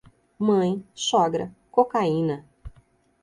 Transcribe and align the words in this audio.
Mãe, 0.39 0.83
sogra, 0.95 1.53
cocaína. 1.69 2.43